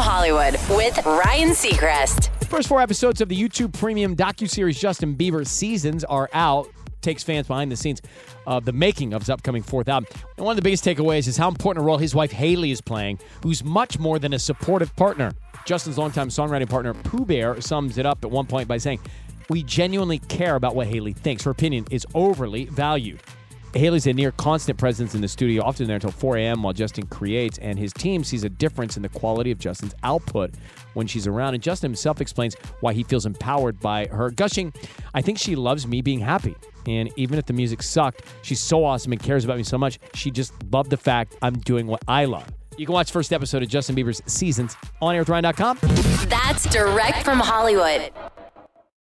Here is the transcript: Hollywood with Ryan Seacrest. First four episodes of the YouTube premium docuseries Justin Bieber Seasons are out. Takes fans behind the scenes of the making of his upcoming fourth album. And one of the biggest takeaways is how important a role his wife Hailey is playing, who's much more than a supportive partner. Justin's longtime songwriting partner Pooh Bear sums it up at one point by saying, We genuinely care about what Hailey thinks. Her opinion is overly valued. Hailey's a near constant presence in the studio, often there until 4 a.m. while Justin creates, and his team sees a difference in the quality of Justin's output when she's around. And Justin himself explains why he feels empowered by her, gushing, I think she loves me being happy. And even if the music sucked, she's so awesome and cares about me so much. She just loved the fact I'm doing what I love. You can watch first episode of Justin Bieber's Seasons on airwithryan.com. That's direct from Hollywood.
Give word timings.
Hollywood 0.00 0.54
with 0.70 1.04
Ryan 1.04 1.50
Seacrest. 1.50 2.44
First 2.46 2.68
four 2.68 2.80
episodes 2.80 3.20
of 3.20 3.28
the 3.28 3.40
YouTube 3.40 3.72
premium 3.72 4.16
docuseries 4.16 4.78
Justin 4.78 5.14
Bieber 5.14 5.46
Seasons 5.46 6.04
are 6.04 6.28
out. 6.32 6.68
Takes 7.02 7.22
fans 7.22 7.46
behind 7.46 7.70
the 7.70 7.76
scenes 7.76 8.00
of 8.46 8.64
the 8.64 8.72
making 8.72 9.12
of 9.12 9.22
his 9.22 9.30
upcoming 9.30 9.62
fourth 9.62 9.88
album. 9.88 10.08
And 10.36 10.46
one 10.46 10.52
of 10.52 10.56
the 10.56 10.62
biggest 10.62 10.84
takeaways 10.84 11.28
is 11.28 11.36
how 11.36 11.48
important 11.48 11.82
a 11.82 11.86
role 11.86 11.98
his 11.98 12.14
wife 12.14 12.32
Hailey 12.32 12.70
is 12.70 12.80
playing, 12.80 13.18
who's 13.42 13.62
much 13.62 13.98
more 13.98 14.18
than 14.18 14.32
a 14.32 14.38
supportive 14.38 14.94
partner. 14.96 15.32
Justin's 15.66 15.98
longtime 15.98 16.28
songwriting 16.28 16.68
partner 16.68 16.94
Pooh 16.94 17.24
Bear 17.24 17.60
sums 17.60 17.98
it 17.98 18.06
up 18.06 18.24
at 18.24 18.30
one 18.30 18.46
point 18.46 18.68
by 18.68 18.78
saying, 18.78 19.00
We 19.48 19.62
genuinely 19.62 20.18
care 20.18 20.56
about 20.56 20.74
what 20.74 20.86
Hailey 20.86 21.12
thinks. 21.12 21.44
Her 21.44 21.50
opinion 21.50 21.86
is 21.90 22.06
overly 22.14 22.64
valued. 22.64 23.20
Hailey's 23.74 24.06
a 24.06 24.12
near 24.12 24.32
constant 24.32 24.78
presence 24.78 25.14
in 25.14 25.20
the 25.20 25.28
studio, 25.28 25.62
often 25.62 25.86
there 25.86 25.96
until 25.96 26.10
4 26.10 26.38
a.m. 26.38 26.62
while 26.62 26.72
Justin 26.72 27.06
creates, 27.06 27.58
and 27.58 27.78
his 27.78 27.92
team 27.92 28.24
sees 28.24 28.42
a 28.42 28.48
difference 28.48 28.96
in 28.96 29.02
the 29.02 29.08
quality 29.08 29.50
of 29.50 29.58
Justin's 29.58 29.94
output 30.02 30.52
when 30.94 31.06
she's 31.06 31.26
around. 31.26 31.54
And 31.54 31.62
Justin 31.62 31.90
himself 31.90 32.20
explains 32.20 32.56
why 32.80 32.92
he 32.92 33.04
feels 33.04 33.26
empowered 33.26 33.78
by 33.78 34.06
her, 34.06 34.30
gushing, 34.30 34.72
I 35.14 35.22
think 35.22 35.38
she 35.38 35.54
loves 35.54 35.86
me 35.86 36.02
being 36.02 36.20
happy. 36.20 36.56
And 36.86 37.10
even 37.16 37.38
if 37.38 37.46
the 37.46 37.52
music 37.52 37.82
sucked, 37.82 38.22
she's 38.42 38.60
so 38.60 38.84
awesome 38.84 39.12
and 39.12 39.22
cares 39.22 39.44
about 39.44 39.56
me 39.56 39.62
so 39.62 39.78
much. 39.78 39.98
She 40.14 40.30
just 40.30 40.52
loved 40.72 40.90
the 40.90 40.96
fact 40.96 41.36
I'm 41.42 41.54
doing 41.60 41.86
what 41.86 42.02
I 42.08 42.24
love. 42.24 42.48
You 42.76 42.86
can 42.86 42.94
watch 42.94 43.12
first 43.12 43.32
episode 43.32 43.62
of 43.62 43.68
Justin 43.68 43.94
Bieber's 43.94 44.22
Seasons 44.26 44.74
on 45.02 45.14
airwithryan.com. 45.14 45.78
That's 46.28 46.64
direct 46.72 47.24
from 47.24 47.38
Hollywood. 47.38 48.10